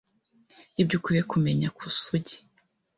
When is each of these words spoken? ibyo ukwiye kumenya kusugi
ibyo 0.81 0.95
ukwiye 0.97 1.21
kumenya 1.31 1.67
kusugi 1.77 2.35